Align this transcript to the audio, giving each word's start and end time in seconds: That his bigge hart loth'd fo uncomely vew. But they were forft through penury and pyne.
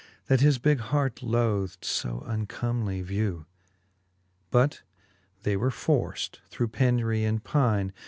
That 0.25 0.41
his 0.41 0.57
bigge 0.57 0.79
hart 0.79 1.21
loth'd 1.21 1.85
fo 1.85 2.23
uncomely 2.25 3.03
vew. 3.03 3.45
But 4.49 4.81
they 5.43 5.55
were 5.55 5.69
forft 5.69 6.39
through 6.49 6.69
penury 6.69 7.23
and 7.23 7.43
pyne. 7.43 7.93